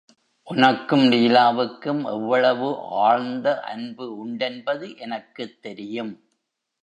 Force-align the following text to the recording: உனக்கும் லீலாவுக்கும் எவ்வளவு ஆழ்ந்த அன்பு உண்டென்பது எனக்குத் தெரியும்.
உனக்கும் 0.47 1.03
லீலாவுக்கும் 1.11 2.01
எவ்வளவு 2.05 2.69
ஆழ்ந்த 3.01 3.59
அன்பு 3.65 4.05
உண்டென்பது 4.25 4.97
எனக்குத் 4.97 5.61
தெரியும். 5.61 6.13